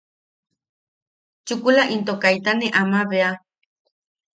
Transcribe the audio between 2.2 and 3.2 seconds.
kaita ne ama